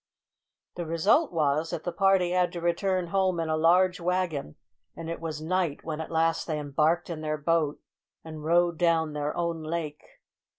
The 0.77 0.85
result 0.87 1.31
was 1.31 1.69
that 1.69 1.83
the 1.83 1.91
party 1.91 2.31
had 2.31 2.51
to 2.53 2.59
return 2.59 3.09
home 3.09 3.39
in 3.39 3.49
a 3.49 3.55
large 3.55 3.99
wagon, 3.99 4.55
and 4.95 5.11
it 5.11 5.21
was 5.21 5.43
night 5.43 5.83
when 5.83 6.01
at 6.01 6.09
last 6.09 6.47
they 6.47 6.57
embarked 6.57 7.07
in 7.11 7.21
their 7.21 7.37
boat 7.37 7.79
and 8.23 8.43
rowed 8.43 8.79
down 8.79 9.13
their 9.13 9.37
own 9.37 9.61
lake. 9.61 10.01